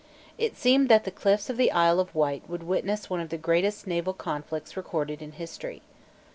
It 0.39 0.57
seemed 0.57 0.89
that 0.89 1.03
the 1.03 1.11
cliffs 1.11 1.47
of 1.47 1.57
the 1.57 1.71
Isle 1.71 1.99
of 1.99 2.15
Wight 2.15 2.49
would 2.49 2.63
witness 2.63 3.07
one 3.07 3.19
of 3.19 3.29
the 3.29 3.37
greatest 3.37 3.85
naval 3.85 4.13
conflicts 4.15 4.75
recorded 4.75 5.21
in 5.21 5.33
history. 5.33 5.83